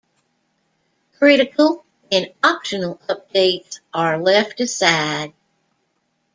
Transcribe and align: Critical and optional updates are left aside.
Critical 1.19 1.85
and 2.11 2.33
optional 2.43 2.99
updates 3.07 3.81
are 3.93 4.17
left 4.19 4.59
aside. 4.59 5.31